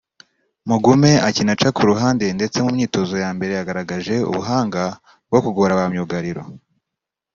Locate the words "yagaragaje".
3.55-4.15